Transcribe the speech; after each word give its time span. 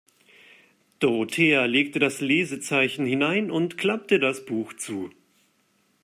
Dorothea 0.97 1.65
legte 1.65 1.99
das 1.99 2.21
Lesezeichen 2.21 3.05
hinein 3.05 3.51
und 3.51 3.77
klappte 3.77 4.17
das 4.19 4.43
Buch 4.45 4.73
zu. 4.73 5.11